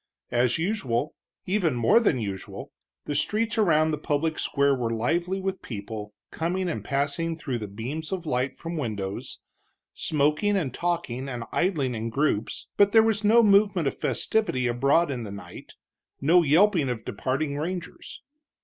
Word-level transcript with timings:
As 0.31 0.57
usual, 0.57 1.13
even 1.45 1.75
more 1.75 1.99
than 1.99 2.17
usual, 2.17 2.71
the 3.05 3.13
streets 3.13 3.55
around 3.59 3.91
the 3.91 3.99
public 3.99 4.39
square 4.39 4.73
were 4.73 4.89
lively 4.89 5.39
with 5.39 5.61
people, 5.61 6.15
coming 6.31 6.67
and 6.69 6.83
passing 6.83 7.37
through 7.37 7.59
the 7.59 7.67
beams 7.67 8.11
of 8.11 8.25
light 8.25 8.55
from 8.55 8.77
windows, 8.77 9.41
smoking 9.93 10.57
and 10.57 10.73
talking 10.73 11.29
and 11.29 11.43
idling 11.51 11.93
in 11.93 12.09
groups, 12.09 12.67
but 12.77 12.93
there 12.93 13.03
was 13.03 13.23
no 13.23 13.43
movement 13.43 13.87
of 13.87 13.95
festivity 13.95 14.65
abroad 14.65 15.11
in 15.11 15.21
the 15.21 15.29
night, 15.31 15.75
no 16.19 16.41
yelping 16.41 16.89
of 16.89 17.05
departing 17.05 17.57
rangers. 17.57 18.23